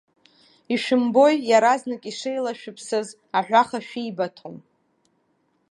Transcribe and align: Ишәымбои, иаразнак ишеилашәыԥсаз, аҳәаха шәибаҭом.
Ишәымбои, 0.73 1.35
иаразнак 1.49 2.03
ишеилашәыԥсаз, 2.11 3.07
аҳәаха 3.37 3.79
шәибаҭом. 3.87 4.57